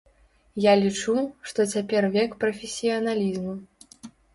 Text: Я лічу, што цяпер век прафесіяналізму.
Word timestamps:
Я 0.65 0.73
лічу, 0.83 1.15
што 1.51 1.59
цяпер 1.75 2.03
век 2.19 2.31
прафесіяналізму. 2.45 3.53